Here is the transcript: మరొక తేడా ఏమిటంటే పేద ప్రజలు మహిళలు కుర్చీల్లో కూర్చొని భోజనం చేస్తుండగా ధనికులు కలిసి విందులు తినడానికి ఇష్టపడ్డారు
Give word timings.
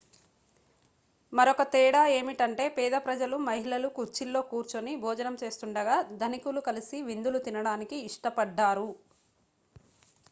మరొక 1.33 1.63
తేడా 1.73 2.01
ఏమిటంటే 2.13 2.65
పేద 2.77 2.93
ప్రజలు 3.05 3.37
మహిళలు 3.45 3.89
కుర్చీల్లో 3.97 4.41
కూర్చొని 4.49 4.95
భోజనం 5.03 5.37
చేస్తుండగా 5.43 5.95
ధనికులు 6.17 6.63
కలిసి 6.69 6.99
విందులు 7.03 7.41
తినడానికి 7.45 7.99
ఇష్టపడ్డారు 8.09 8.89